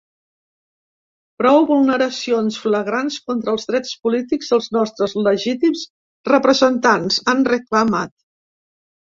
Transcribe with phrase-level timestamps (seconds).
[1.41, 5.85] Prou vulneracions flagrants contra els drets polítics dels nostres legítims
[6.33, 8.17] representants, han reclamat.